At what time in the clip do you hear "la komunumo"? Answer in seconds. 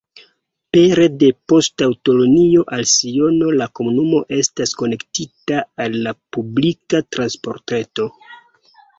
3.61-4.21